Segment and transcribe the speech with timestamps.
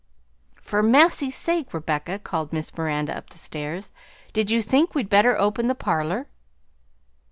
[0.59, 3.91] "For massy's sake, Rebecca," called Miss Miranda up the stairs,
[4.33, 6.25] "did you think we'd better open the parlor?"